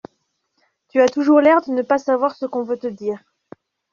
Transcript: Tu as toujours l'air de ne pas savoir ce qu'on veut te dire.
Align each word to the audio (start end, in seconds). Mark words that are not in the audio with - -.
Tu 0.89 0.99
as 0.99 1.09
toujours 1.09 1.41
l'air 1.41 1.61
de 1.61 1.71
ne 1.73 1.83
pas 1.83 1.99
savoir 1.99 2.35
ce 2.35 2.47
qu'on 2.47 2.63
veut 2.63 2.79
te 2.79 2.87
dire. 2.87 3.19